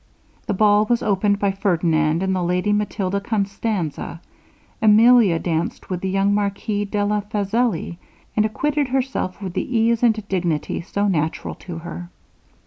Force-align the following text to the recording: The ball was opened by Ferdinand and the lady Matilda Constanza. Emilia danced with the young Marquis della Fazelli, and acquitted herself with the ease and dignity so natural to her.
The 0.47 0.55
ball 0.55 0.85
was 0.85 1.03
opened 1.03 1.37
by 1.37 1.51
Ferdinand 1.51 2.23
and 2.23 2.35
the 2.35 2.41
lady 2.41 2.73
Matilda 2.73 3.21
Constanza. 3.21 4.19
Emilia 4.81 5.37
danced 5.37 5.91
with 5.91 6.01
the 6.01 6.09
young 6.09 6.33
Marquis 6.33 6.85
della 6.85 7.21
Fazelli, 7.29 7.99
and 8.35 8.43
acquitted 8.43 8.87
herself 8.87 9.39
with 9.43 9.53
the 9.53 9.77
ease 9.77 10.01
and 10.01 10.27
dignity 10.27 10.81
so 10.81 11.07
natural 11.07 11.53
to 11.53 11.77
her. 11.77 12.09